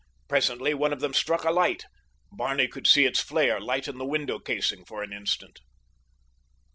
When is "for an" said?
4.83-5.13